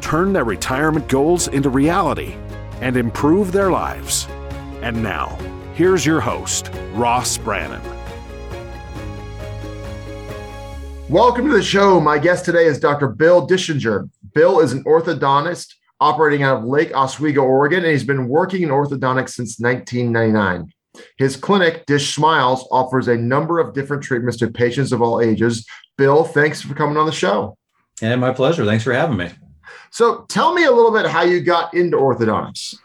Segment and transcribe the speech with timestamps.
[0.00, 2.34] turn their retirement goals into reality,
[2.80, 4.26] and improve their lives.
[4.82, 5.38] And now,
[5.74, 7.82] here's your host, Ross Brannon.
[11.08, 12.00] Welcome to the show.
[12.00, 13.08] My guest today is Dr.
[13.08, 14.10] Bill Dischinger.
[14.34, 18.70] Bill is an orthodontist operating out of Lake Oswego, Oregon, and he's been working in
[18.70, 20.72] orthodontics since 1999.
[21.16, 25.66] His clinic, Dish Smiles, offers a number of different treatments to patients of all ages.
[25.96, 27.56] Bill, thanks for coming on the show.
[28.02, 28.64] And my pleasure.
[28.64, 29.30] Thanks for having me.
[29.90, 32.76] So, tell me a little bit how you got into orthodontics.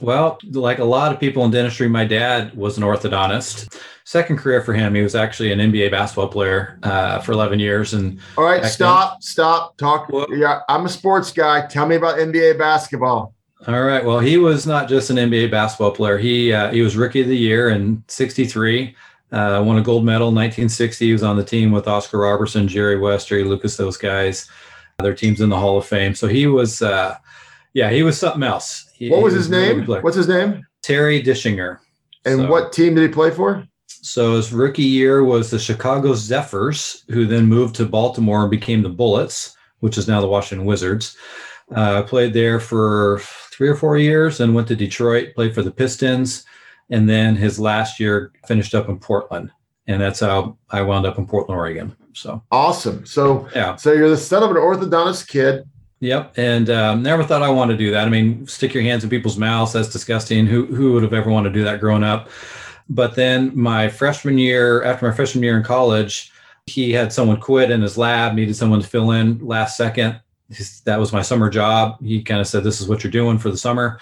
[0.00, 3.78] Well, like a lot of people in dentistry, my dad was an orthodontist.
[4.04, 7.92] Second career for him, he was actually an NBA basketball player uh, for 11 years.
[7.92, 10.10] And all right, stop, then, stop, talk.
[10.30, 11.66] Yeah, I'm a sports guy.
[11.66, 13.34] Tell me about NBA basketball.
[13.66, 14.02] All right.
[14.02, 16.16] Well, he was not just an NBA basketball player.
[16.16, 18.96] He uh, he was rookie of the year in '63.
[19.32, 21.06] Uh, won a gold medal in 1960.
[21.06, 24.48] He was on the team with Oscar Robertson, Jerry West, Jerry Lucas, those guys.
[25.00, 26.14] Their teams in the Hall of Fame.
[26.14, 27.16] So he was, uh,
[27.72, 28.90] yeah, he was something else.
[28.94, 29.86] He, what was his name?
[29.86, 30.66] What's his name?
[30.82, 31.78] Terry Dischinger.
[32.24, 33.66] And so, what team did he play for?
[33.86, 38.82] So his rookie year was the Chicago Zephyrs, who then moved to Baltimore and became
[38.82, 41.16] the Bullets, which is now the Washington Wizards.
[41.74, 43.20] Uh, played there for
[43.52, 46.44] three or four years and went to Detroit, played for the Pistons.
[46.88, 49.50] And then his last year finished up in Portland.
[49.86, 51.96] And that's how I wound up in Portland, Oregon.
[52.12, 53.06] So awesome.
[53.06, 53.76] So, yeah.
[53.76, 55.68] So you're the son of an orthodontist kid.
[56.00, 56.38] Yep.
[56.38, 58.06] And um, never thought I wanted to do that.
[58.06, 59.72] I mean, stick your hands in people's mouths.
[59.72, 60.46] That's disgusting.
[60.46, 62.30] Who, who would have ever wanted to do that growing up?
[62.88, 66.32] But then my freshman year, after my freshman year in college,
[66.66, 70.20] he had someone quit in his lab, needed someone to fill in last second
[70.84, 72.02] that was my summer job.
[72.02, 74.00] He kind of said, This is what you're doing for the summer.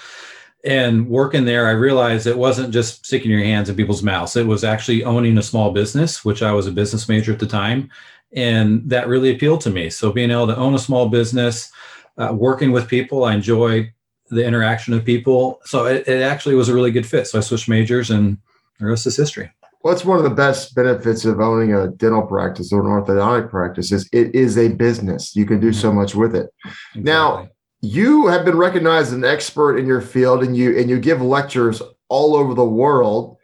[0.64, 4.36] And working there, I realized it wasn't just sticking your hands in people's mouths.
[4.36, 7.46] It was actually owning a small business, which I was a business major at the
[7.46, 7.90] time.
[8.32, 9.88] And that really appealed to me.
[9.88, 11.70] So being able to own a small business,
[12.18, 13.92] uh, working with people, I enjoy
[14.30, 15.60] the interaction of people.
[15.64, 17.26] So it, it actually was a really good fit.
[17.26, 18.36] So I switched majors and
[18.78, 19.50] the rest is history.
[19.82, 23.92] What's one of the best benefits of owning a dental practice or an orthodontic practice
[23.92, 25.36] is it is a business.
[25.36, 26.52] You can do so much with it.
[26.64, 27.02] Exactly.
[27.02, 27.48] Now,
[27.80, 31.22] you have been recognized as an expert in your field and you and you give
[31.22, 33.36] lectures all over the world.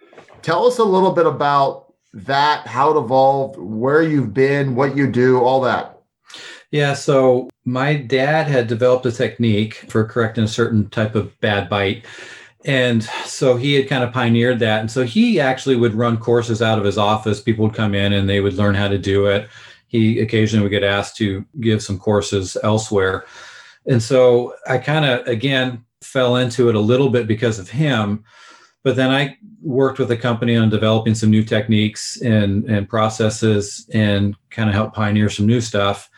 [0.42, 5.10] Tell us a little bit about that, how it evolved, where you've been, what you
[5.10, 5.98] do, all that.
[6.70, 11.68] Yeah, so my dad had developed a technique for correcting a certain type of bad
[11.68, 12.04] bite.
[12.64, 14.80] And so he had kind of pioneered that.
[14.80, 17.40] And so he actually would run courses out of his office.
[17.40, 19.48] People would come in and they would learn how to do it.
[19.86, 23.24] He occasionally would get asked to give some courses elsewhere
[23.86, 28.24] and so i kind of again fell into it a little bit because of him
[28.82, 33.88] but then i worked with a company on developing some new techniques and, and processes
[33.94, 36.10] and kind of helped pioneer some new stuff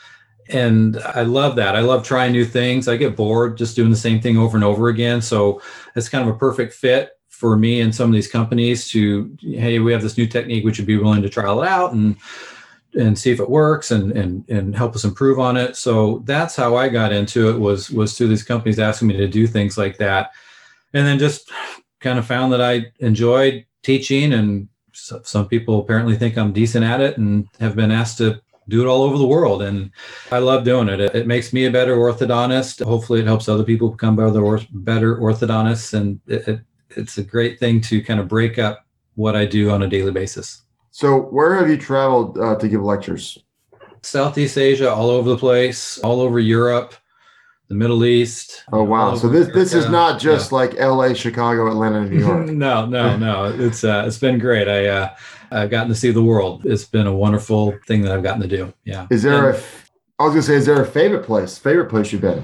[0.48, 1.74] and I love that.
[1.74, 2.88] I love trying new things.
[2.88, 5.20] I get bored just doing the same thing over and over again.
[5.20, 5.60] So
[5.94, 9.78] it's kind of a perfect fit for me and some of these companies to, hey,
[9.78, 10.64] we have this new technique.
[10.64, 12.16] Would you be willing to trial it out and
[12.96, 15.76] and see if it works and and and help us improve on it?
[15.76, 17.58] So that's how I got into it.
[17.58, 20.30] Was was through these companies asking me to do things like that,
[20.92, 21.50] and then just
[22.00, 27.00] kind of found that I enjoyed teaching and some people apparently think I'm decent at
[27.00, 29.62] it and have been asked to do it all over the world.
[29.62, 29.90] And
[30.32, 31.00] I love doing it.
[31.00, 32.84] It, it makes me a better orthodontist.
[32.84, 35.94] Hopefully, it helps other people become better, better orthodontists.
[35.94, 38.84] And it, it, it's a great thing to kind of break up
[39.14, 40.62] what I do on a daily basis.
[40.96, 43.36] So, where have you traveled uh, to give lectures?
[44.00, 46.94] Southeast Asia, all over the place, all over Europe,
[47.68, 48.64] the Middle East.
[48.72, 49.14] Oh wow!
[49.14, 50.56] So this this is not just yeah.
[50.56, 52.46] like L.A., Chicago, Atlanta, New York.
[52.46, 53.44] no, no, no.
[53.44, 54.68] It's uh, it's been great.
[54.68, 55.14] I uh,
[55.50, 56.64] I've gotten to see the world.
[56.64, 58.72] It's been a wonderful thing that I've gotten to do.
[58.86, 59.06] Yeah.
[59.10, 59.62] Is there and, a?
[60.18, 61.58] I was gonna say, is there a favorite place?
[61.58, 62.42] Favorite place you've been?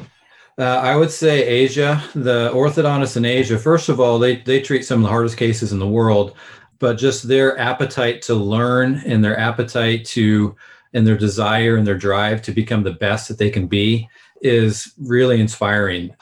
[0.59, 2.05] Uh, I would say Asia.
[2.15, 5.73] The orthodontists in Asia, first of all, they they treat some of the hardest cases
[5.73, 6.37] in the world,
[6.83, 10.57] but just their appetite to learn and their appetite to
[10.93, 14.09] and their desire and their drive to become the best that they can be
[14.41, 16.13] is really inspiring.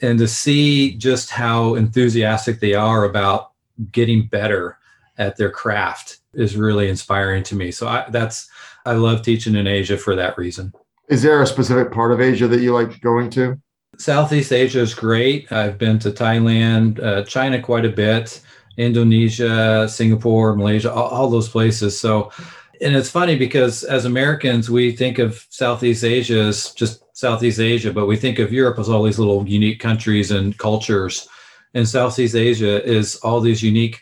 [0.00, 3.52] And to see just how enthusiastic they are about
[3.92, 4.78] getting better
[5.18, 7.70] at their craft is really inspiring to me.
[7.70, 8.48] So I, that's
[8.86, 10.72] I love teaching in Asia for that reason.
[11.08, 13.60] Is there a specific part of Asia that you like going to?
[13.98, 15.52] Southeast Asia is great.
[15.52, 18.40] I've been to Thailand, uh, China quite a bit,
[18.78, 21.98] Indonesia, Singapore, Malaysia, all, all, those places.
[21.98, 22.30] So,
[22.80, 27.92] and it's funny because as Americans, we think of Southeast Asia as just Southeast Asia,
[27.92, 31.28] but we think of Europe as all these little unique countries and cultures.
[31.74, 34.00] And Southeast Asia is all these unique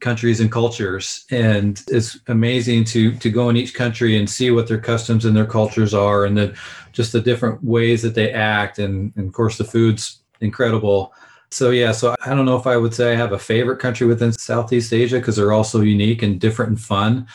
[0.00, 4.68] countries and cultures and it's amazing to to go in each country and see what
[4.68, 6.54] their customs and their cultures are and then
[6.92, 11.12] just the different ways that they act and, and of course the food's incredible
[11.50, 14.06] so yeah so i don't know if i would say i have a favorite country
[14.06, 17.26] within southeast asia because they're all so unique and different and fun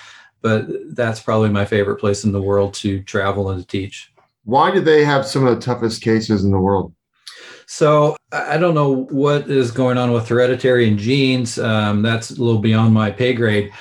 [0.42, 4.12] but that's probably my favorite place in the world to travel and to teach
[4.46, 6.94] why do they have some of the toughest cases in the world
[7.66, 11.58] so I don't know what is going on with hereditary and genes.
[11.58, 13.72] Um, that's a little beyond my pay grade.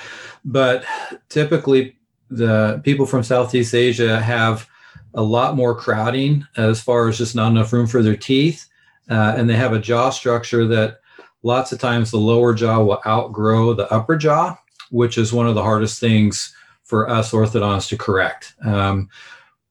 [0.45, 0.83] But
[1.29, 1.97] typically,
[2.29, 4.67] the people from Southeast Asia have
[5.13, 8.67] a lot more crowding as far as just not enough room for their teeth.
[9.09, 10.99] Uh, and they have a jaw structure that
[11.43, 14.57] lots of times the lower jaw will outgrow the upper jaw,
[14.91, 18.55] which is one of the hardest things for us orthodontists to correct.
[18.63, 19.09] Um,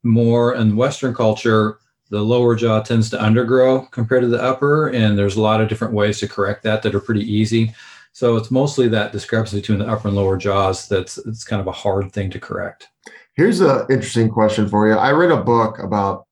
[0.02, 1.78] more in Western culture,
[2.10, 5.68] the lower jaw tends to undergrow compared to the upper, and there's a lot of
[5.68, 7.74] different ways to correct that that are pretty easy.
[8.12, 11.66] So it's mostly that discrepancy between the upper and lower jaws that's it's kind of
[11.66, 12.88] a hard thing to correct.
[13.34, 14.94] Here's an interesting question for you.
[14.94, 16.26] I read a book about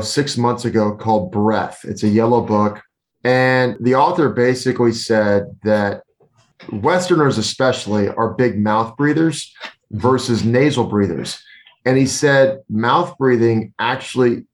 [0.00, 1.80] six months ago called Breath.
[1.84, 2.82] It's a yellow book.
[3.24, 6.02] And the author basically said that
[6.72, 9.52] Westerners, especially, are big mouth breathers
[9.90, 11.42] versus nasal breathers.
[11.84, 14.44] And he said mouth breathing actually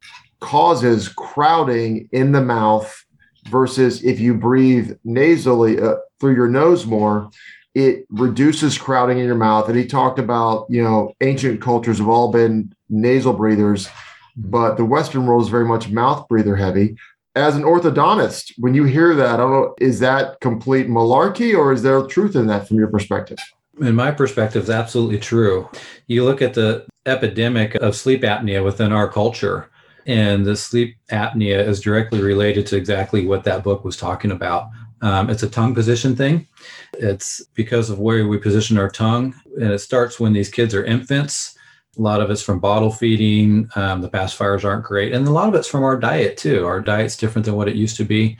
[0.41, 3.05] causes crowding in the mouth
[3.49, 7.31] versus if you breathe nasally uh, through your nose more
[7.75, 12.08] it reduces crowding in your mouth and he talked about you know ancient cultures have
[12.08, 13.88] all been nasal breathers
[14.36, 16.96] but the western world is very much mouth breather heavy
[17.36, 22.36] as an orthodontist when you hear that is that complete malarkey or is there truth
[22.36, 23.38] in that from your perspective
[23.81, 25.69] in my perspective it's absolutely true
[26.06, 29.69] you look at the epidemic of sleep apnea within our culture
[30.06, 34.69] and the sleep apnea is directly related to exactly what that book was talking about.
[35.00, 36.46] Um, it's a tongue position thing.
[36.94, 39.34] It's because of where we position our tongue.
[39.60, 41.54] And it starts when these kids are infants.
[41.96, 43.69] A lot of it's from bottle feeding.
[43.76, 45.12] Um, the pacifiers aren't great.
[45.12, 46.67] And a lot of it's from our diet, too.
[46.67, 48.37] Our diet's different than what it used to be.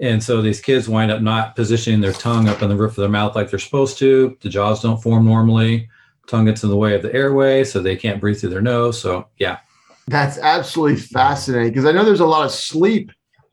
[0.00, 2.96] And so these kids wind up not positioning their tongue up in the roof of
[3.02, 4.36] their mouth like they're supposed to.
[4.40, 5.88] The jaws don't form normally.
[6.28, 9.00] Tongue gets in the way of the airway, so they can't breathe through their nose.
[9.00, 9.58] So, yeah,
[10.06, 13.10] that's absolutely fascinating because I know there's a lot of sleep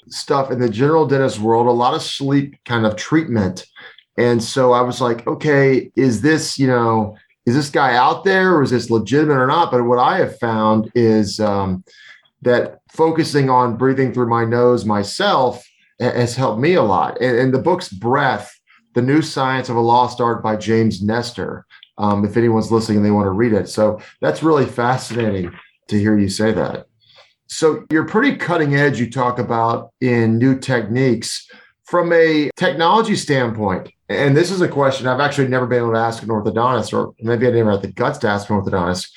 [0.07, 3.65] stuff in the general dentist world, a lot of sleep kind of treatment.
[4.17, 8.55] And so I was like, okay, is this, you know, is this guy out there
[8.55, 9.71] or is this legitimate or not?
[9.71, 11.83] But what I have found is um,
[12.41, 15.63] that focusing on breathing through my nose myself
[15.99, 17.21] has helped me a lot.
[17.21, 18.51] And, and the book's Breath,
[18.93, 21.65] The New Science of a Lost Art by James Nestor.
[21.97, 23.69] Um, if anyone's listening and they want to read it.
[23.69, 25.49] So that's really fascinating
[25.87, 26.87] to hear you say that.
[27.47, 31.47] So you're pretty cutting edge, you talk about in new techniques
[31.85, 33.91] from a technology standpoint.
[34.09, 37.13] And this is a question I've actually never been able to ask an orthodontist, or
[37.19, 39.11] maybe I never had the guts to ask an orthodontist.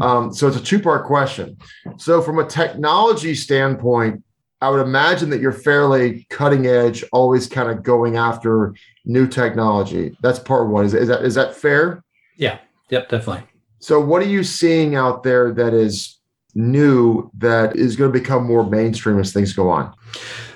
[0.00, 1.58] Um, so it's a two part question.
[1.98, 4.22] So, from a technology standpoint,
[4.62, 8.74] I would imagine that you're fairly cutting edge, always kind of going after
[9.04, 10.16] new technology.
[10.22, 10.84] That's part one.
[10.84, 12.02] Is, is that is that fair?
[12.36, 12.58] Yeah.
[12.90, 13.08] Yep.
[13.08, 13.44] Definitely.
[13.78, 16.19] So, what are you seeing out there that is
[16.60, 19.94] new that is going to become more mainstream as things go on?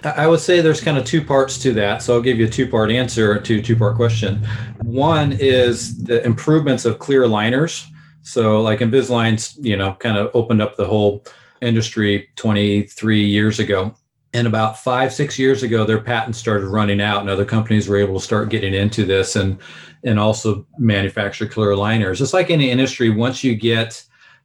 [0.05, 2.03] I would say there's kind of two parts to that.
[2.03, 4.47] So I'll give you a two part answer to two part question.
[4.83, 7.87] One is the improvements of clear aligners.
[8.23, 11.25] So, like Invisalign, you know, kind of opened up the whole
[11.61, 13.95] industry 23 years ago.
[14.33, 17.99] And about five, six years ago, their patents started running out, and other companies were
[17.99, 19.59] able to start getting into this and
[20.03, 22.21] and also manufacture clear aligners.
[22.21, 24.05] It's like any industry, once you get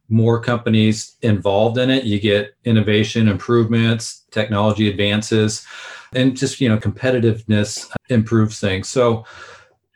[0.09, 5.65] more companies involved in it, you get innovation, improvements, technology advances,
[6.13, 8.89] and just you know competitiveness improves things.
[8.89, 9.25] So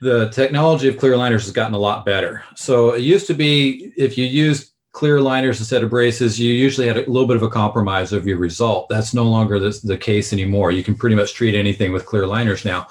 [0.01, 2.43] the technology of clear aligners has gotten a lot better.
[2.55, 6.87] So it used to be if you used clear aligners instead of braces, you usually
[6.87, 8.87] had a little bit of a compromise of your result.
[8.89, 10.71] That's no longer the, the case anymore.
[10.71, 12.87] You can pretty much treat anything with clear aligners now.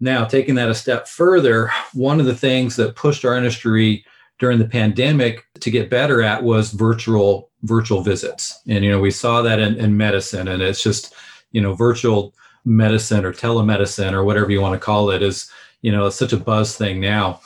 [0.00, 4.04] Now, taking that a step further, one of the things that pushed our industry
[4.38, 8.60] during the pandemic to get better at was virtual virtual visits.
[8.68, 11.14] And you know, we saw that in, in medicine, and it's just
[11.52, 15.50] you know, virtual medicine or telemedicine or whatever you want to call it is
[15.82, 17.40] you know such a buzz thing now.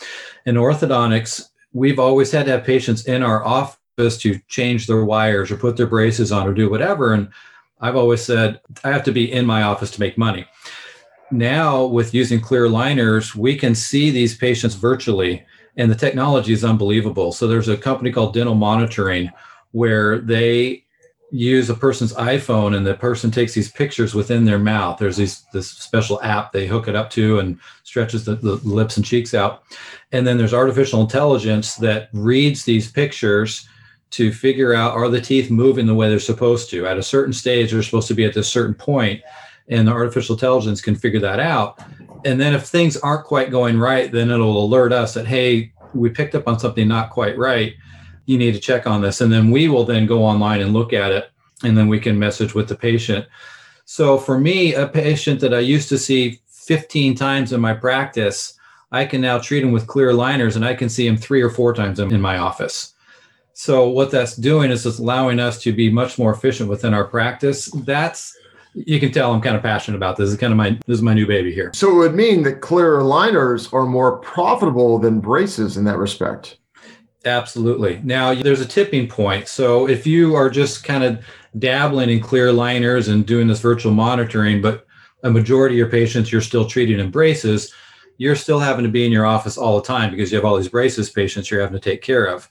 [0.47, 5.51] In orthodontics, we've always had to have patients in our office to change their wires
[5.51, 7.13] or put their braces on or do whatever.
[7.13, 7.29] And
[7.81, 10.47] I've always said I have to be in my office to make money.
[11.31, 15.45] Now, with using clear aligners, we can see these patients virtually,
[15.77, 17.33] and the technology is unbelievable.
[17.33, 19.31] So, there's a company called Dental Monitoring
[19.73, 20.85] where they
[21.33, 24.99] use a person's iPhone and the person takes these pictures within their mouth.
[24.99, 28.97] There's these, this special app they hook it up to and stretches the, the lips
[28.97, 29.62] and cheeks out.
[30.12, 33.69] And then there's artificial intelligence that reads these pictures
[34.11, 36.87] to figure out are the teeth moving the way they're supposed to.
[36.87, 39.23] At a certain stage, they're supposed to be at this certain point,
[39.69, 41.81] and the artificial intelligence can figure that out.
[42.25, 46.11] And then if things aren't quite going right, then it'll alert us that, hey, we
[46.11, 47.75] picked up on something not quite right
[48.31, 49.21] you need to check on this.
[49.21, 51.31] And then we will then go online and look at it,
[51.65, 53.27] and then we can message with the patient.
[53.85, 58.57] So for me, a patient that I used to see 15 times in my practice,
[58.93, 61.50] I can now treat him with clear aligners and I can see him three or
[61.50, 62.95] four times in my office.
[63.53, 67.05] So what that's doing is it's allowing us to be much more efficient within our
[67.05, 67.67] practice.
[67.67, 68.37] That's
[68.75, 70.27] you can tell I'm kind of passionate about this.
[70.27, 71.71] This is kind of my this is my new baby here.
[71.75, 76.59] So it would mean that clear aligners are more profitable than braces in that respect.
[77.25, 78.00] Absolutely.
[78.03, 79.47] Now, there's a tipping point.
[79.47, 81.23] So, if you are just kind of
[81.59, 84.87] dabbling in clear aligners and doing this virtual monitoring, but
[85.23, 87.75] a majority of your patients you're still treating in braces,
[88.17, 90.57] you're still having to be in your office all the time because you have all
[90.57, 92.49] these braces patients you're having to take care of.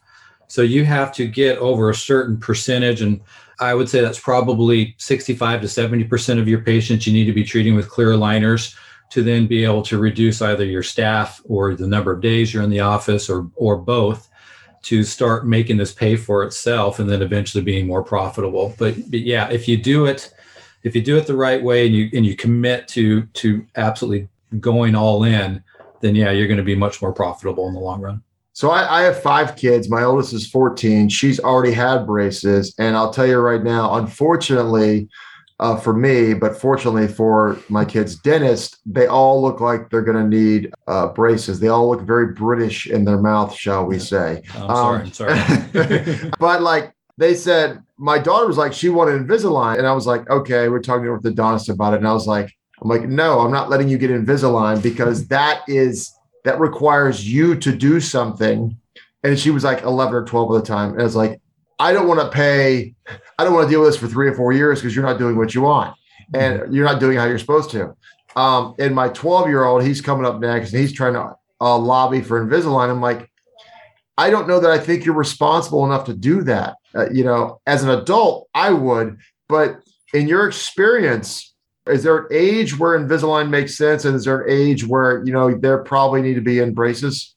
[0.48, 3.02] So, you have to get over a certain percentage.
[3.02, 3.22] And
[3.60, 7.44] I would say that's probably 65 to 70% of your patients you need to be
[7.44, 8.76] treating with clear aligners
[9.12, 12.64] to then be able to reduce either your staff or the number of days you're
[12.64, 14.30] in the office or, or both
[14.84, 18.74] to start making this pay for itself and then eventually being more profitable.
[18.78, 20.34] But, but yeah, if you do it,
[20.84, 24.30] if you do it the right way and you and you commit to to absolutely
[24.60, 25.64] going all in,
[26.00, 28.24] then yeah, you're going to be much more profitable in the long run.
[28.60, 29.90] So I, I, have five kids.
[29.90, 31.08] My oldest is 14.
[31.08, 32.76] She's already had braces.
[32.78, 35.08] And I'll tell you right now, unfortunately,
[35.62, 40.30] uh, for me, but fortunately for my kid's dentist, they all look like they're going
[40.30, 41.62] to need uh, braces.
[41.62, 44.42] They all look very British in their mouth, shall we say?
[44.56, 45.32] I'm um, sorry.
[45.40, 46.32] I'm sorry.
[46.40, 50.30] but like they said, my daughter was like, she wanted Invisalign, and I was like,
[50.30, 53.52] okay, we're talking to orthodontist about it, and I was like, I'm like, no, I'm
[53.52, 56.14] not letting you get Invisalign because that is
[56.46, 58.78] that requires you to do something.
[59.24, 61.42] And she was like 11 or 12 at the time, and I was like,
[61.80, 62.94] I don't want to pay,
[63.38, 65.18] I don't want to deal with this for three or four years because you're not
[65.18, 65.96] doing what you want
[66.34, 66.76] and mm-hmm.
[66.76, 67.96] you're not doing how you're supposed to.
[68.36, 71.78] Um, and my 12 year old, he's coming up next and he's trying to uh,
[71.78, 72.90] lobby for Invisalign.
[72.90, 73.32] I'm like,
[74.18, 76.76] I don't know that I think you're responsible enough to do that.
[76.94, 79.18] Uh, you know, as an adult, I would,
[79.48, 79.80] but
[80.14, 81.49] in your experience,
[81.90, 84.06] is there an age where Invisalign makes sense?
[84.06, 87.36] And is there an age where, you know, there probably need to be in braces?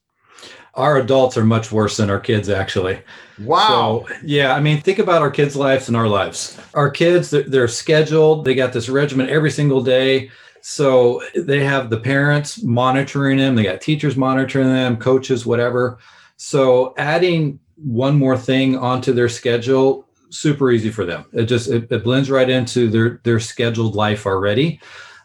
[0.75, 3.01] our adults are much worse than our kids actually.
[3.41, 4.05] Wow.
[4.09, 6.59] So, yeah i mean think about our kids lives and our lives.
[6.75, 8.45] Our kids they're, they're, scheduled.
[8.45, 10.31] They got this regimen every single day.
[10.61, 13.57] So they have the parents monitoring them.
[13.57, 15.99] They got teachers monitoring them coaches whatever.
[16.37, 21.25] So adding one more thing onto their schedule super easy for them.
[21.33, 24.81] It just it, it blends right into their their scheduled life already.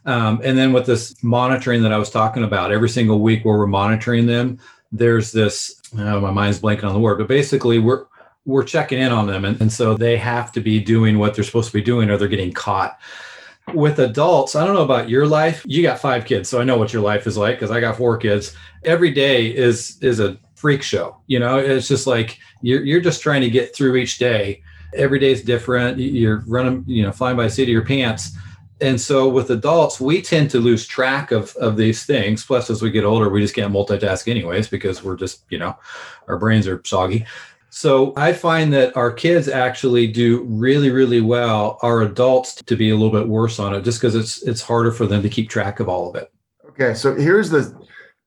[0.06, 3.58] Um, and then with this monitoring that i was talking about every single week where
[3.58, 4.58] we're monitoring them
[4.90, 8.06] there's this oh, my mind's blanking on the word but basically we're
[8.48, 9.46] we're checking in on them.
[9.46, 12.18] And, and so they have to be doing what they're supposed to be doing or
[12.18, 12.98] they're getting caught.
[13.74, 16.78] With adults i don't know about your life you got five kids so i know
[16.78, 18.56] what your life is like because i got four kids.
[18.86, 21.58] Every day is is a freak show you know?
[21.58, 25.42] It's just like you're, you're just trying to get through each day every day is
[25.42, 25.98] different.
[25.98, 28.36] You're running you know flying by the seat of your pants.
[28.80, 32.46] And so with adults we tend to lose track of of these things.
[32.46, 35.76] Plus as we get older we just can't multitask anyways because we're just you know
[36.28, 37.26] our brains are soggy.
[37.70, 42.90] So i find that our kids actually do really really well our adults to be
[42.90, 45.50] a little bit worse on it just because it's it's harder for them to keep
[45.50, 46.32] track of all of it.
[46.70, 47.76] Okay so here's the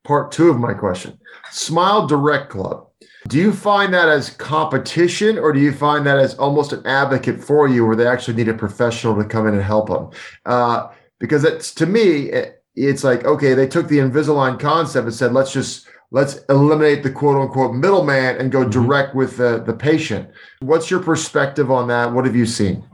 [0.04, 1.18] part two of my question.
[1.50, 2.89] Smile direct club
[3.28, 7.42] do you find that as competition or do you find that as almost an advocate
[7.42, 10.10] for you where they actually need a professional to come in and help them?
[10.46, 15.14] Uh, because it's to me, it, it's like, okay, they took the Invisalign concept and
[15.14, 18.70] said, let's just let's eliminate the quote unquote middleman and go mm-hmm.
[18.70, 20.30] direct with the, the patient.
[20.60, 22.12] What's your perspective on that?
[22.12, 22.84] What have you seen?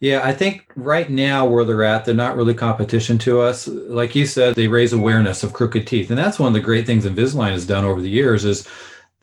[0.00, 3.66] Yeah, I think right now where they're at, they're not really competition to us.
[3.66, 6.10] Like you said, they raise awareness of crooked teeth.
[6.10, 8.68] And that's one of the great things Invisalign has done over the years is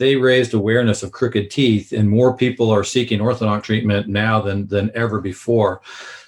[0.02, 4.66] they raised awareness of crooked teeth, and more people are seeking orthodontic treatment now than
[4.66, 5.82] than ever before.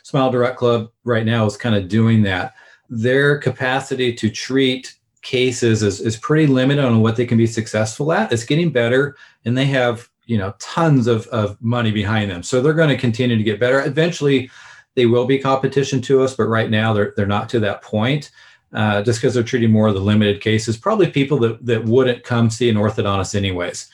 [0.03, 2.53] Smile Direct Club right now is kind of doing that.
[2.87, 8.13] Their capacity to treat cases is, is pretty limited on what they can be successful
[8.13, 8.31] at.
[8.31, 12.61] It's getting better, and they have you know tons of, of money behind them, so
[12.61, 13.83] they're going to continue to get better.
[13.83, 14.51] Eventually,
[14.93, 18.29] they will be competition to us, but right now they're they're not to that point.
[18.73, 22.23] Uh, just because they're treating more of the limited cases, probably people that, that wouldn't
[22.23, 23.87] come see an orthodontist anyways.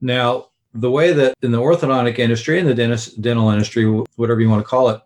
[0.00, 3.84] Now, the way that in the orthodontic industry and the dentist, dental industry,
[4.16, 5.00] whatever you want to call it,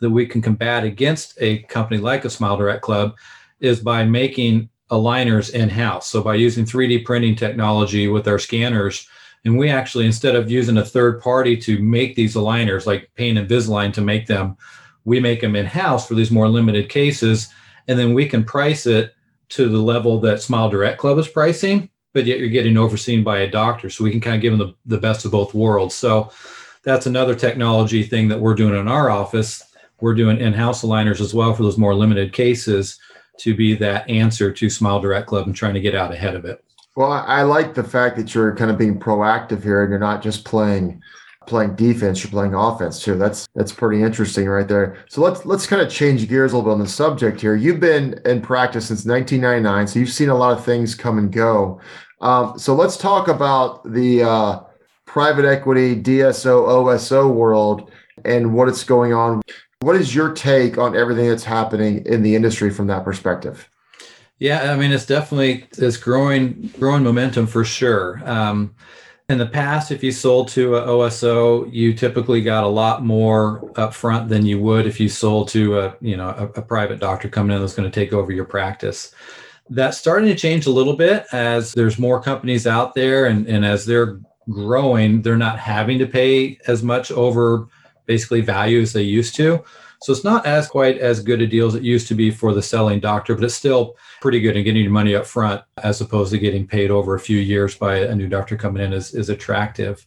[0.00, 3.16] that we can combat against a company like a Smile Direct Club
[3.60, 6.08] is by making aligners in house.
[6.08, 9.08] So by using 3D printing technology with our scanners,
[9.44, 13.36] and we actually, instead of using a third party to make these aligners like Pain
[13.36, 14.56] Invisalign to make them,
[15.04, 17.48] we make them in house for these more limited cases.
[17.88, 19.14] And then we can price it
[19.50, 23.40] to the level that Smile Direct Club is pricing, but yet you're getting overseen by
[23.40, 23.90] a doctor.
[23.90, 25.94] So we can kind of give them the, the best of both worlds.
[25.94, 26.30] So
[26.84, 29.62] that's another technology thing that we're doing in our office.
[30.00, 32.98] We're doing in house aligners as well for those more limited cases
[33.38, 36.44] to be that answer to Smile Direct Club and trying to get out ahead of
[36.44, 36.64] it.
[36.96, 40.22] Well, I like the fact that you're kind of being proactive here and you're not
[40.22, 41.00] just playing
[41.46, 43.16] playing defense, you're playing offense too.
[43.16, 44.96] That's that's pretty interesting right there.
[45.08, 47.54] So let's let's kind of change gears a little bit on the subject here.
[47.54, 51.32] You've been in practice since 1999, so you've seen a lot of things come and
[51.32, 51.80] go.
[52.20, 54.60] Um, so let's talk about the uh,
[55.06, 57.90] private equity DSO OSO world
[58.24, 59.42] and what it's going on.
[59.80, 63.68] What is your take on everything that's happening in the industry from that perspective?
[64.38, 68.20] Yeah, I mean, it's definitely it's growing growing momentum for sure.
[68.24, 68.74] Um,
[69.32, 73.62] in the past, if you sold to a OSO, you typically got a lot more
[73.72, 77.28] upfront than you would if you sold to a you know a, a private doctor
[77.28, 79.14] coming in that's going to take over your practice.
[79.70, 83.64] That's starting to change a little bit as there's more companies out there, and, and
[83.64, 84.20] as they're
[84.50, 87.68] growing, they're not having to pay as much over
[88.06, 89.64] basically value as they used to.
[90.02, 92.52] So it's not as quite as good a deal as it used to be for
[92.52, 96.00] the selling doctor, but it's still pretty good in getting your money up front as
[96.00, 99.12] opposed to getting paid over a few years by a new doctor coming in is,
[99.14, 100.06] is attractive.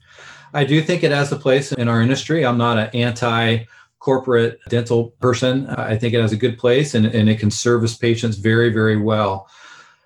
[0.54, 2.46] I do think it has a place in our industry.
[2.46, 3.66] I'm not an anti
[4.00, 5.68] corporate dental person.
[5.68, 8.98] I think it has a good place and, and it can service patients very, very
[8.98, 9.50] well.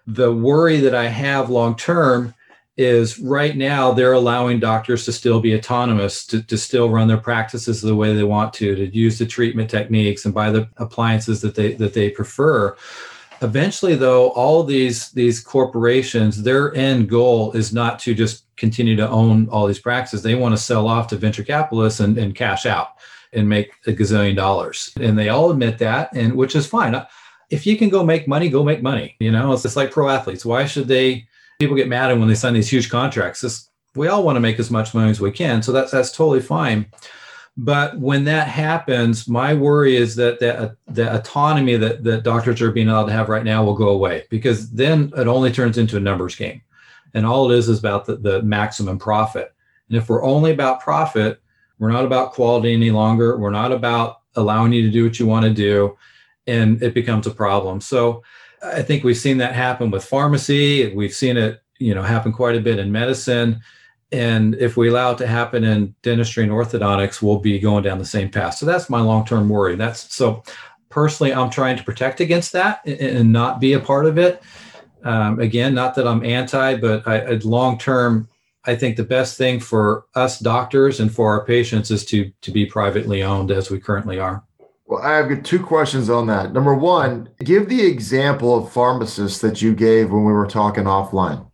[0.08, 2.34] The worry that I have long term
[2.78, 7.18] is right now they're allowing doctors to still be autonomous to, to still run their
[7.18, 11.42] practices the way they want to to use the treatment techniques and buy the appliances
[11.42, 12.74] that they that they prefer
[13.42, 19.10] eventually though all these these corporations their end goal is not to just continue to
[19.10, 20.22] own all these practices.
[20.22, 22.90] They want to sell off to venture capitalists and, and cash out
[23.32, 24.92] and make a gazillion dollars.
[25.00, 26.96] And they all admit that and which is fine.
[26.96, 27.06] Uh,
[27.50, 29.54] if you can go make money go make money you know?
[29.54, 30.46] It's just like pro athletes.
[30.46, 31.28] Why should they
[31.60, 33.70] people get mad when they sign these huge contracts.
[33.96, 36.42] We all want to make as much money as we can, so that's that's totally
[36.42, 36.86] fine.
[37.62, 42.62] But when that happens, my worry is that the, uh, the autonomy that, that doctors
[42.62, 45.78] are being allowed to have right now will go away because then it only turns
[45.78, 46.62] into a numbers game.
[47.14, 49.54] And all it is is about the, the maximum profit.
[49.90, 51.42] And if we're only about profit,
[51.80, 53.38] we're not about quality any longer.
[53.38, 55.98] We're not about allowing you to do what you want to do.
[56.48, 57.82] And it becomes a problem.
[57.82, 58.24] So
[58.64, 60.96] I think we've seen that happen with pharmacy.
[60.96, 63.60] We've seen it, you know, happen quite a bit in medicine.
[64.12, 68.00] And if we allow it to happen in dentistry and orthodontics, we'll be going down
[68.00, 68.56] the same path.
[68.56, 69.76] So that's my long-term worry.
[69.76, 70.44] That's so
[70.90, 74.42] personally, I'm trying to protect against that and, not be a part of it.
[75.04, 78.28] Um, again, not that I'm anti, but I, I long-term,
[78.66, 82.52] I think the best thing for us doctors and for our patients is to to
[82.52, 84.44] be privately owned as we currently are.
[84.86, 86.52] Well, I have two questions on that.
[86.52, 91.49] Number one, give the example of pharmacists that you gave when we were talking offline.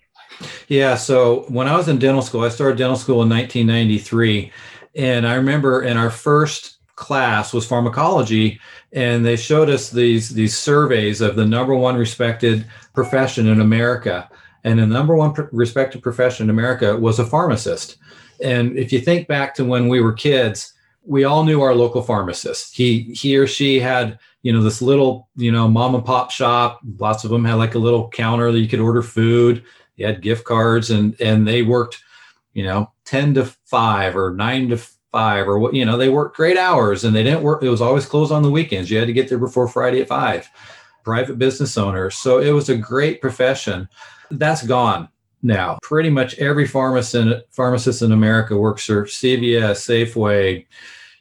[0.68, 0.96] Yeah.
[0.96, 4.52] So when I was in dental school, I started dental school in 1993.
[4.96, 8.60] And I remember in our first class was pharmacology
[8.94, 14.30] and they showed us these these surveys of the number one respected profession in America
[14.64, 17.98] and the number one respected profession in America was a pharmacist
[18.42, 20.74] and if you think back to when we were kids
[21.06, 22.76] we all knew our local pharmacist.
[22.76, 26.80] He he or she had you know this little you know mom and pop shop.
[26.98, 29.64] Lots of them had like a little counter that you could order food.
[29.96, 32.02] You had gift cards, and and they worked
[32.54, 34.78] you know ten to five or nine to
[35.12, 37.64] five or what you know they worked great hours, and they didn't work.
[37.64, 38.92] It was always closed on the weekends.
[38.92, 40.50] You had to get there before Friday at five.
[41.04, 43.88] Private business owners, so it was a great profession.
[44.32, 45.08] That's gone
[45.46, 45.78] now.
[45.84, 50.66] Pretty much every pharmacist in, pharmacist in America works for CVS, Safeway,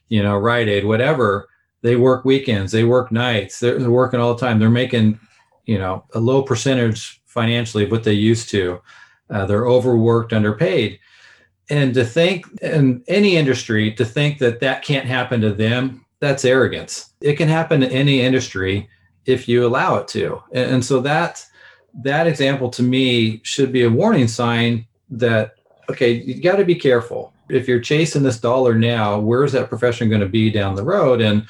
[0.08, 1.48] you know, Rite Aid, whatever.
[1.82, 4.58] They work weekends, they work nights, they're, they're working all the time.
[4.58, 5.20] They're making,
[5.66, 8.80] you know, a low percentage financially what they used to.
[9.28, 10.98] Uh, they're overworked, underpaid.
[11.68, 16.44] And to think in any industry, to think that that can't happen to them, that's
[16.44, 17.12] arrogance.
[17.20, 18.88] It can happen to any industry
[19.26, 20.42] if you allow it to.
[20.52, 21.44] And, and so that
[22.02, 25.54] that example to me should be a warning sign that
[25.90, 30.08] okay, you got to be careful if you're chasing this dollar now, where's that profession
[30.08, 31.20] going to be down the road?
[31.20, 31.46] And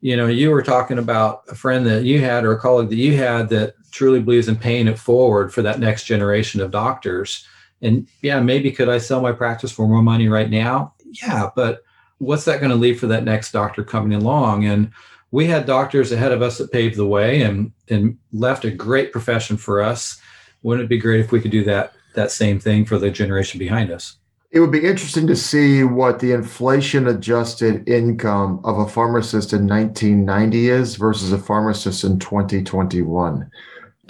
[0.00, 2.96] you know, you were talking about a friend that you had or a colleague that
[2.96, 7.46] you had that truly believes in paying it forward for that next generation of doctors.
[7.80, 10.94] And yeah, maybe could I sell my practice for more money right now?
[11.22, 11.84] Yeah, but
[12.18, 14.64] what's that going to leave for that next doctor coming along?
[14.64, 14.90] And
[15.30, 19.12] we had doctors ahead of us that paved the way and and left a great
[19.12, 20.20] profession for us.
[20.62, 23.58] Wouldn't it be great if we could do that that same thing for the generation
[23.58, 24.16] behind us?
[24.52, 29.66] it would be interesting to see what the inflation adjusted income of a pharmacist in
[29.66, 33.50] 1990 is versus a pharmacist in 2021.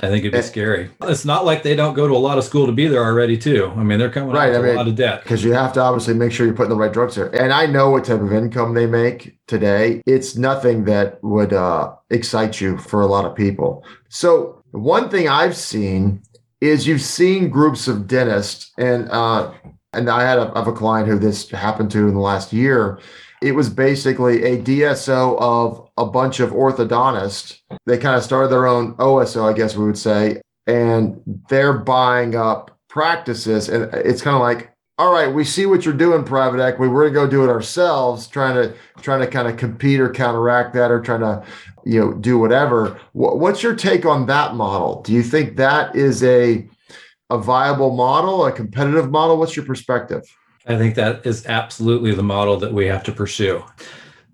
[0.03, 0.91] I think it'd be and, scary.
[1.03, 3.39] It's not like they don't go to a lot of school to be there already,
[3.39, 3.73] too.
[3.77, 5.73] I mean, they're coming right, out I mean, a lot of debt because you have
[5.75, 7.33] to obviously make sure you're putting the right drugs there.
[7.35, 10.03] And I know what type of income they make today.
[10.05, 13.85] It's nothing that would uh, excite you for a lot of people.
[14.09, 16.23] So one thing I've seen
[16.61, 19.53] is you've seen groups of dentists, and uh,
[19.93, 22.99] and I had a, of a client who this happened to in the last year.
[23.43, 27.59] It was basically a DSO of a bunch of orthodontists.
[27.87, 32.37] They kind of started their own OSO, I guess we would say, and they're buying
[32.37, 33.69] up practices.
[33.69, 36.93] And it's kind of like, all right, we see what you're doing, private equity.
[36.93, 40.75] We're gonna go do it ourselves, trying to trying to kind of compete or counteract
[40.75, 41.45] that, or trying to
[41.85, 43.01] you know do whatever.
[43.13, 45.03] What's your take on that model?
[45.03, 46.69] Do you think that is a
[47.31, 49.39] a viable model, a competitive model?
[49.39, 50.23] What's your perspective?
[50.67, 53.65] I think that is absolutely the model that we have to pursue.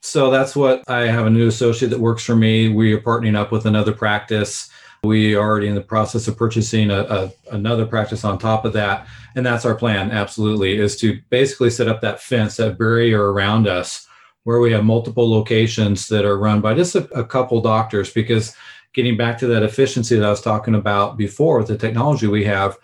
[0.00, 2.68] So that's what I have a new associate that works for me.
[2.68, 4.70] We are partnering up with another practice.
[5.02, 8.72] We are already in the process of purchasing a, a, another practice on top of
[8.74, 9.06] that.
[9.34, 13.68] And that's our plan, absolutely, is to basically set up that fence, that barrier around
[13.68, 14.06] us
[14.44, 18.12] where we have multiple locations that are run by just a, a couple doctors.
[18.12, 18.54] Because
[18.92, 22.44] getting back to that efficiency that I was talking about before with the technology we
[22.44, 22.76] have,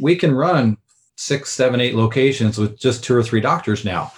[0.00, 0.78] we can run
[1.16, 4.12] six, seven, eight locations with just two or three doctors now.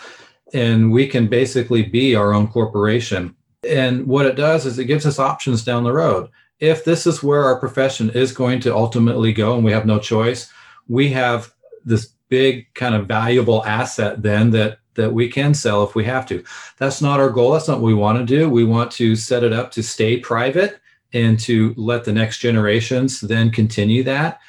[0.52, 3.34] And we can basically be our own corporation.
[3.68, 6.30] And what it does is it gives us options down the road.
[6.60, 9.98] If this is where our profession is going to ultimately go and we have no
[9.98, 10.52] choice,
[10.88, 11.52] we have
[11.84, 16.24] this big kind of valuable asset then that that we can sell if we have
[16.24, 16.44] to.
[16.78, 17.52] That's not our goal.
[17.52, 18.48] That's not what we want to do.
[18.48, 20.80] We want to set it up to stay private
[21.12, 24.40] and to let the next generations then continue that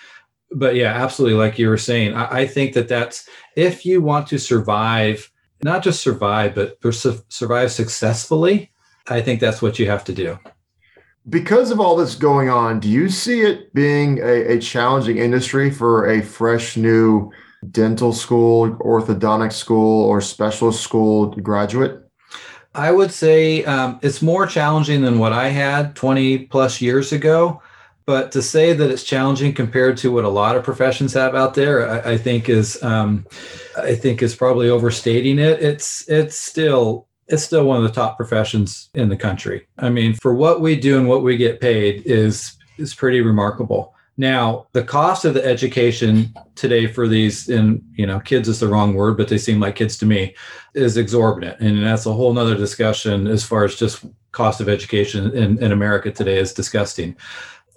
[0.52, 1.38] but yeah, absolutely.
[1.38, 5.32] Like you were saying, I, I, think that that's if you want to survive,
[5.64, 6.78] not just survive, but
[7.30, 8.72] survive successfully.
[9.08, 10.40] I think that's what you have to do.
[11.28, 15.72] Because of all this going on, do you see it being a, a challenging industry
[15.72, 17.32] for a fresh new
[17.72, 22.02] dental school, orthodontic school, or specialist school graduate?
[22.76, 27.62] I would say um, it's more challenging than what I had 20 plus years ago.
[28.06, 31.56] But to say that it's challenging compared to what a lot of professions have out
[31.56, 33.26] there, I, I think is um,
[33.78, 35.62] I think is probably overstating it.
[35.62, 39.68] It's it's still it's still one of the top professions in the country.
[39.80, 43.94] I mean, for what we do and what we get paid is is pretty remarkable.
[44.18, 48.68] Now, the cost of the education today for these, and you know, kids is the
[48.68, 50.36] wrong word, but they seem like kids to me,
[50.74, 51.60] is exorbitant.
[51.60, 55.72] And that's a whole nother discussion as far as just cost of education in, in
[55.72, 57.16] America today is disgusting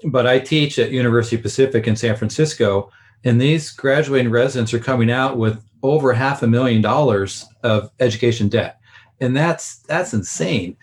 [0.05, 2.91] but I teach at University Pacific in San Francisco,
[3.25, 8.49] and these graduating residents are coming out with over half a million dollars of education
[8.49, 8.81] debt,
[9.21, 10.77] and that's that's insane.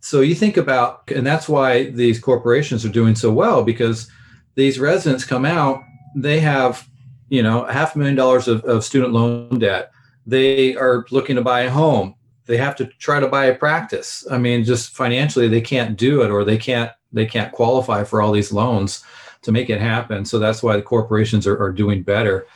[0.00, 4.08] So you think about, and that's why these corporations are doing so well because
[4.54, 5.82] these residents come out,
[6.14, 6.88] they have,
[7.28, 9.90] you know, half a million dollars of, of student loan debt.
[10.26, 12.14] They are looking to buy a home.
[12.46, 14.26] They have to try to buy a practice.
[14.30, 18.20] I mean, just financially, they can't do it, or they can't they can't qualify for
[18.20, 19.04] all these loans
[19.42, 20.24] to make it happen.
[20.24, 22.46] So that's why the corporations are, are doing better.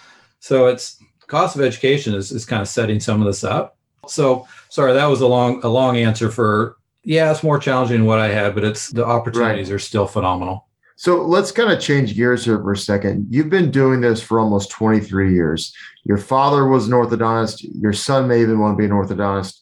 [0.40, 3.76] So it's cost of education is, is kind of setting some of this up.
[4.06, 8.06] So sorry, that was a long a long answer for yeah, it's more challenging than
[8.06, 9.76] what I had, but it's the opportunities right.
[9.76, 10.68] are still phenomenal.
[10.96, 13.26] So let's kind of change gears here for a second.
[13.28, 15.74] You've been doing this for almost 23 years.
[16.04, 17.66] Your father was an orthodontist.
[17.80, 19.61] Your son may even want to be an orthodontist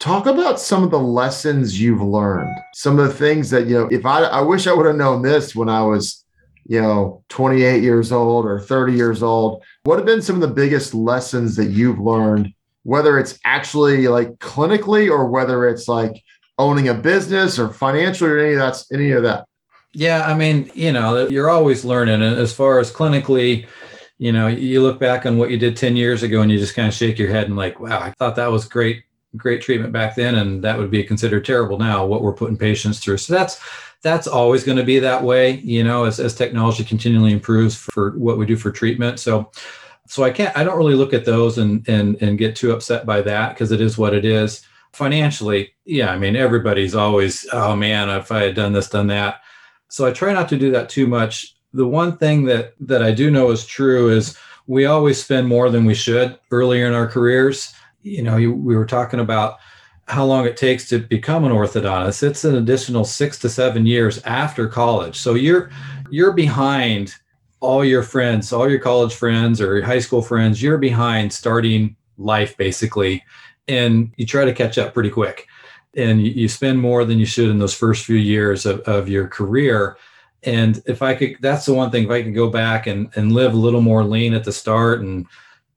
[0.00, 2.56] talk about some of the lessons you've learned.
[2.74, 5.22] Some of the things that you know if i i wish i would have known
[5.22, 6.24] this when i was
[6.64, 9.62] you know 28 years old or 30 years old.
[9.84, 14.30] What have been some of the biggest lessons that you've learned whether it's actually like
[14.38, 16.22] clinically or whether it's like
[16.58, 19.46] owning a business or financially or any of any of that?
[19.92, 23.66] Yeah i mean you know you're always learning and as far as clinically
[24.18, 26.76] you know you look back on what you did 10 years ago and you just
[26.76, 29.02] kind of shake your head and like wow i thought that was great
[29.36, 32.98] great treatment back then and that would be considered terrible now what we're putting patients
[32.98, 33.60] through so that's
[34.02, 38.12] that's always going to be that way you know as, as technology continually improves for
[38.12, 39.50] what we do for treatment so
[40.08, 43.06] so i can't i don't really look at those and and and get too upset
[43.06, 47.76] by that because it is what it is financially, yeah, I mean, everybody's always, oh
[47.76, 49.40] man, if I had done this, done that.
[49.88, 51.56] So I try not to do that too much.
[51.72, 55.70] The one thing that that I do know is true is we always spend more
[55.70, 57.72] than we should earlier in our careers.
[58.02, 59.58] You know, you, we were talking about
[60.06, 62.22] how long it takes to become an orthodontist.
[62.22, 65.16] It's an additional six to seven years after college.
[65.16, 65.70] So you're
[66.10, 67.14] you're behind
[67.60, 70.62] all your friends, all your college friends or high school friends.
[70.62, 73.24] You're behind starting life basically
[73.68, 75.46] and you try to catch up pretty quick
[75.96, 79.08] and you, you spend more than you should in those first few years of, of
[79.08, 79.96] your career
[80.42, 83.32] and if i could that's the one thing if i could go back and, and
[83.32, 85.26] live a little more lean at the start and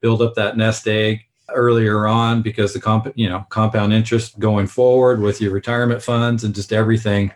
[0.01, 4.67] build up that nest egg earlier on because the comp you know compound interest going
[4.67, 7.31] forward with your retirement funds and just everything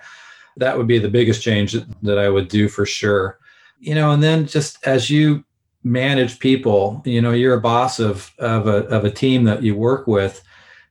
[0.55, 3.37] that would be the biggest change that, i would do for sure.
[3.79, 5.43] You know and then just as you
[5.83, 9.75] manage people you know you're a boss of of a, of a team that you
[9.75, 10.43] work with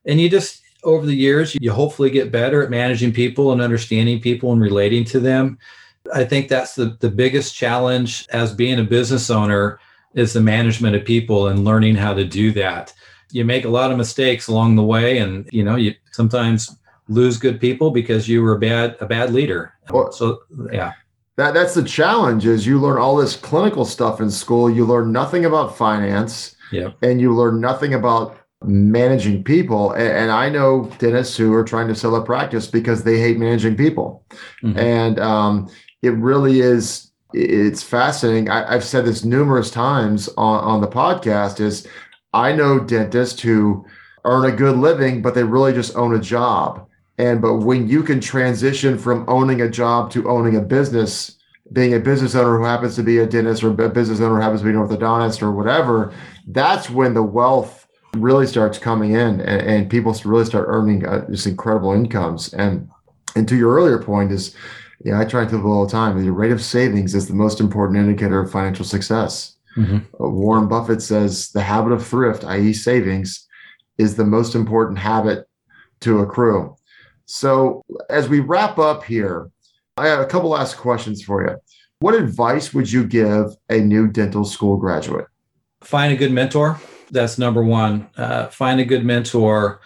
[0.05, 4.21] and you just over the years you hopefully get better at managing people and understanding
[4.21, 5.59] people and relating to them.
[6.15, 9.81] I think that's the, the biggest challenge as being a business owner
[10.15, 12.93] is the management of people and learning how to do that
[13.31, 16.77] you make a lot of mistakes along the way and you know you sometimes
[17.09, 20.41] lose good people because you were a bad a bad leader well, so
[20.73, 20.93] yeah
[21.37, 25.13] that that's the challenge is you learn all this clinical stuff in school you learn
[25.13, 26.91] nothing about finance yeah.
[27.03, 29.93] and you learn nothing about managing people.
[29.93, 33.39] And, and, I know dentists who are trying to sell a practice because they hate
[33.39, 34.25] managing people.
[34.63, 34.79] Mm-hmm.
[34.79, 35.71] And um,
[36.03, 38.49] it really is, it's fascinating.
[38.49, 41.87] I, have said this numerous times on, on the podcast is
[42.37, 43.87] I know dentists who
[44.25, 46.87] earn a good living, but they really just own a job.
[47.17, 51.39] And but when you can transition from owning a job to owning a business,
[51.73, 54.43] being a business owner who happens to be a dentist or a business owner who
[54.43, 56.13] happens to be an orthodontist or whatever,
[56.49, 61.27] that's when the wealth really starts coming in and, and people really start earning uh,
[61.31, 62.53] just incredible incomes.
[62.53, 62.91] And
[63.35, 64.55] and to your earlier point is,
[65.03, 67.61] yeah, I try to tell all the time, the rate of savings is the most
[67.61, 69.56] important indicator of financial success.
[69.77, 69.97] Mm-hmm.
[69.97, 73.47] Uh, Warren Buffett says the habit of thrift, i.e., savings,
[73.99, 75.47] is the most important habit
[76.01, 76.77] to accrue.
[77.27, 79.51] So as we wrap up here,
[79.97, 81.57] I have a couple last questions for you.
[82.01, 85.27] What advice would you give a new dental school graduate?
[85.81, 86.79] Find a good mentor
[87.11, 88.09] that's number one.
[88.17, 89.81] Uh, find a good mentor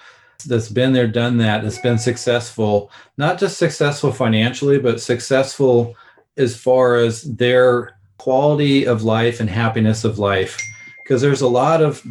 [0.46, 5.94] that's been there, done that, that's been successful, not just successful financially, but successful
[6.36, 10.60] as far as their quality of life and happiness of life.
[11.02, 12.04] Because there's a lot of,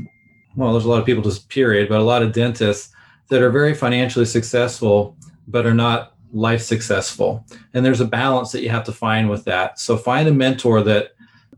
[0.55, 2.91] well, there's a lot of people just period, but a lot of dentists
[3.29, 5.15] that are very financially successful,
[5.47, 7.45] but are not life successful.
[7.75, 9.79] And there's a balance that you have to find with that.
[9.79, 11.11] So find a mentor that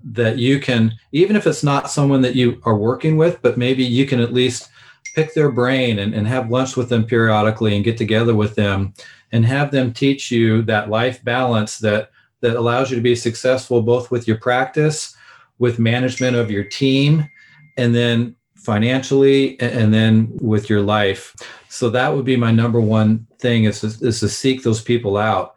[0.03, 3.83] that you can, even if it's not someone that you are working with, but maybe
[3.83, 4.69] you can at least
[5.15, 8.93] pick their brain and, and have lunch with them periodically and get together with them
[9.31, 12.09] and have them teach you that life balance that
[12.41, 15.15] that allows you to be successful both with your practice,
[15.59, 17.29] with management of your team,
[17.77, 21.35] and then financially and then with your life.
[21.69, 25.17] So that would be my number one thing is to, is to seek those people
[25.17, 25.55] out.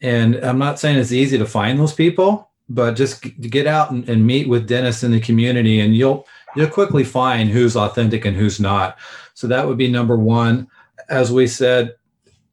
[0.00, 4.08] And I'm not saying it's easy to find those people, but just get out and,
[4.08, 8.36] and meet with dentists in the community and you'll you'll quickly find who's authentic and
[8.36, 8.98] who's not
[9.34, 10.66] so that would be number one
[11.08, 11.94] as we said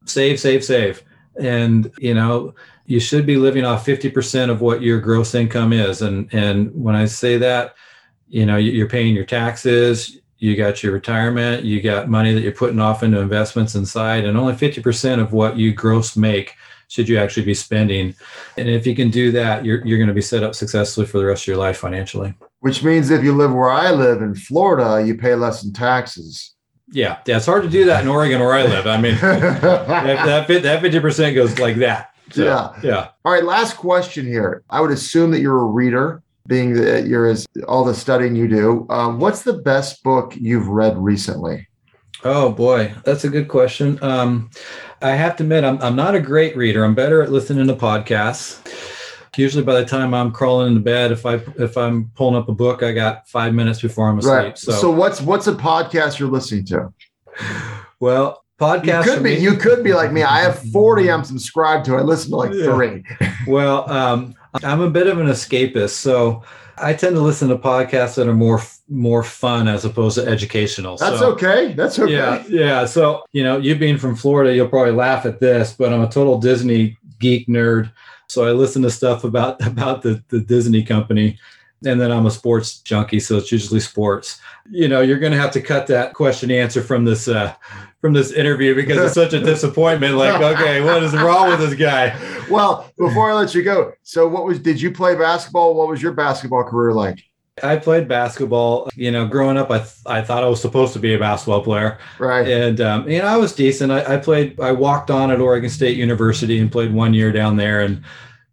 [0.04, 1.02] save save save
[1.40, 2.54] and you know
[2.86, 6.94] you should be living off 50% of what your gross income is and and when
[6.94, 7.74] i say that
[8.28, 12.52] you know you're paying your taxes you got your retirement you got money that you're
[12.52, 16.54] putting off into investments inside and only 50% of what you gross make
[16.88, 18.14] should you actually be spending?
[18.56, 21.18] And if you can do that, you're, you're going to be set up successfully for
[21.18, 22.34] the rest of your life financially.
[22.60, 26.54] Which means if you live where I live in Florida, you pay less in taxes.
[26.92, 28.86] Yeah, yeah, it's hard to do that in Oregon where I live.
[28.86, 32.13] I mean, that, that 50% goes like that.
[32.42, 32.72] Yeah.
[32.82, 33.08] Yeah.
[33.24, 33.44] All right.
[33.44, 34.64] Last question here.
[34.70, 38.48] I would assume that you're a reader, being that you're as all the studying you
[38.48, 38.86] do.
[38.90, 41.68] Um, what's the best book you've read recently?
[42.22, 43.98] Oh boy, that's a good question.
[44.02, 44.50] Um,
[45.02, 46.82] I have to admit, I'm, I'm not a great reader.
[46.84, 48.60] I'm better at listening to podcasts.
[49.36, 52.54] Usually, by the time I'm crawling into bed, if I if I'm pulling up a
[52.54, 54.32] book, I got five minutes before I'm asleep.
[54.32, 54.58] Right.
[54.58, 56.92] So, so what's what's a podcast you're listening to?
[58.00, 59.06] Well, podcast.
[59.06, 59.34] You could be.
[59.36, 60.22] Me, you could be like me.
[60.22, 61.10] I have 40.
[61.10, 61.96] I'm subscribed to.
[61.96, 62.64] I listen to like yeah.
[62.64, 63.04] three.
[63.46, 66.42] well, um, I'm a bit of an escapist, so
[66.76, 70.96] I tend to listen to podcasts that are more more fun as opposed to educational.
[70.96, 71.72] That's so, okay.
[71.72, 72.12] That's okay.
[72.12, 72.84] Yeah, yeah.
[72.86, 76.08] So you know, you being from Florida, you'll probably laugh at this, but I'm a
[76.08, 77.90] total Disney geek nerd.
[78.28, 81.38] So I listen to stuff about about the the Disney company.
[81.84, 84.40] And then I'm a sports junkie, so it's usually sports.
[84.70, 87.54] You know, you're going to have to cut that question answer from this uh,
[88.00, 90.16] from this interview because it's such a disappointment.
[90.16, 92.16] Like, okay, what is wrong with this guy?
[92.50, 94.58] Well, before I let you go, so what was?
[94.58, 95.74] Did you play basketball?
[95.74, 97.22] What was your basketball career like?
[97.62, 98.88] I played basketball.
[98.96, 101.62] You know, growing up, I th- I thought I was supposed to be a basketball
[101.62, 102.46] player, right?
[102.48, 103.92] And um, you know, I was decent.
[103.92, 104.58] I, I played.
[104.60, 108.02] I walked on at Oregon State University and played one year down there, and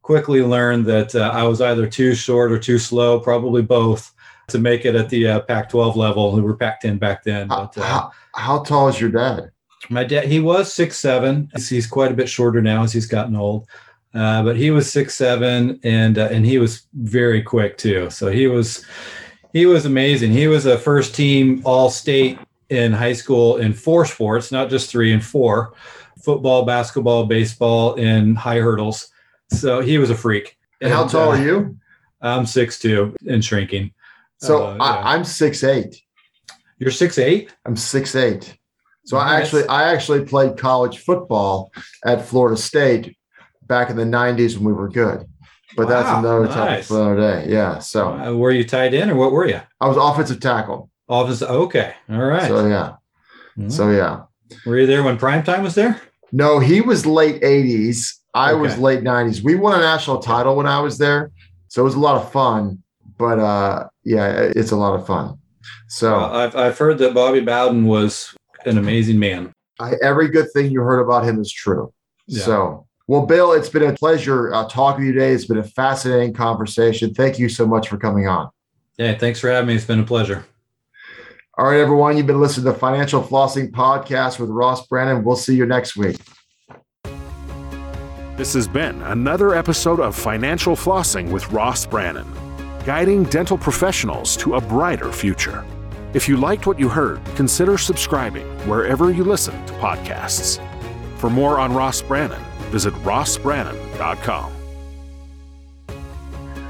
[0.02, 4.14] quickly learned that uh, I was either too short or too slow, probably both,
[4.48, 6.32] to make it at the uh, Pac-12 level.
[6.34, 7.48] We were Pac-10 back then.
[7.48, 9.52] But, uh, how, how, tall is your dad?
[9.90, 11.50] My dad, he was six seven.
[11.56, 13.68] He's quite a bit shorter now as he's gotten old.
[14.14, 18.10] Uh, but he was six seven, and uh, and he was very quick too.
[18.10, 18.86] So he was
[19.54, 20.32] he was amazing.
[20.32, 22.38] He was a first team All State
[22.70, 25.74] in high school in four sports, not just three and four:
[26.24, 29.12] football, basketball, baseball, and high hurdles.
[29.52, 30.58] So he was a freak.
[30.82, 31.78] And, how tall uh, are you?
[32.22, 33.94] I'm six two and shrinking.
[34.38, 34.78] So uh.
[34.80, 36.02] I, am six eight.
[36.80, 37.54] You're six eight.
[37.66, 38.58] I'm six eight.
[39.06, 39.28] So nice.
[39.28, 41.72] I actually I actually played college football
[42.06, 43.18] at Florida State
[43.64, 45.28] back in the '90s when we were good.
[45.76, 46.54] But wow, that's another nice.
[46.54, 47.52] topic for another day.
[47.52, 47.80] Yeah.
[47.80, 49.62] So uh, were you tied in or what were you?
[49.80, 50.90] I was offensive tackle.
[51.08, 51.50] Offensive.
[51.50, 51.94] Okay.
[52.10, 52.48] All right.
[52.48, 52.96] So yeah.
[53.58, 53.70] Mm-hmm.
[53.70, 54.24] So yeah.
[54.66, 56.02] Were you there when prime time was there?
[56.32, 58.21] No, he was late '80s.
[58.34, 58.62] I okay.
[58.62, 59.44] was late 90s.
[59.44, 61.32] We won a national title when I was there.
[61.68, 62.82] So it was a lot of fun.
[63.18, 65.38] But uh, yeah, it's a lot of fun.
[65.88, 69.54] So well, I've, I've heard that Bobby Bowden was an amazing man.
[69.80, 71.94] I, every good thing you heard about him is true.
[72.28, 72.44] Yeah.
[72.44, 75.32] So, well, Bill, it's been a pleasure uh, talking to you today.
[75.32, 77.14] It's been a fascinating conversation.
[77.14, 78.50] Thank you so much for coming on.
[78.98, 79.76] Yeah, thanks for having me.
[79.76, 80.46] It's been a pleasure.
[81.58, 82.16] All right, everyone.
[82.16, 85.24] You've been listening to the Financial Flossing Podcast with Ross Brannon.
[85.24, 86.18] We'll see you next week.
[88.42, 92.26] This has been another episode of Financial Flossing with Ross Brannon,
[92.88, 95.64] guiding dental professionals to a brighter future.
[96.16, 100.60] If you liked what you heard, consider subscribing wherever you listen to podcasts.
[101.18, 104.52] For more on Ross Brannon, visit rossbrannon.com.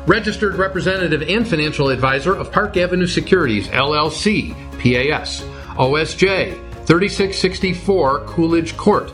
[0.05, 5.41] Registered representative and financial advisor of Park Avenue Securities, LLC, PAS,
[5.77, 6.51] OSJ,
[6.85, 9.13] 3664 Coolidge Court,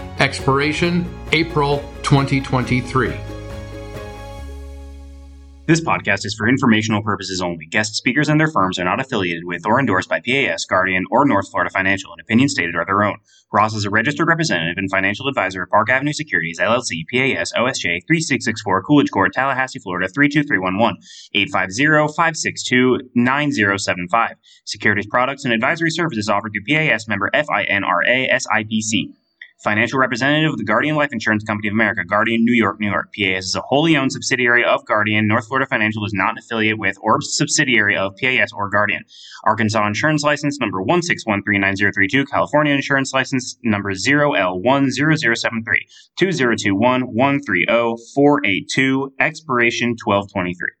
[0.21, 3.11] expiration April 2023.
[5.65, 7.65] This podcast is for informational purposes only.
[7.65, 11.25] Guest speakers and their firms are not affiliated with or endorsed by PAS, Guardian, or
[11.25, 13.17] North Florida Financial, and opinions stated are their own.
[13.51, 18.05] Ross is a registered representative and financial advisor of Park Avenue Securities, LLC, PAS, OSJ,
[18.05, 20.97] 3664 Coolidge Court, Tallahassee, Florida, 32311,
[23.17, 24.35] 850-562-9075.
[24.65, 29.15] Securities products and advisory services offered through PAS member FINRA SIPC.
[29.63, 33.13] Financial representative of the Guardian Life Insurance Company of America, Guardian, New York, New York.
[33.13, 35.27] PAS is a wholly owned subsidiary of Guardian.
[35.27, 39.03] North Florida Financial is not an affiliate with or subsidiary of PAS or Guardian.
[39.43, 45.63] Arkansas Insurance License number 1613932, California Insurance License number 0L10073,
[46.17, 47.65] 2021 130
[48.15, 50.80] 482, expiration 1223.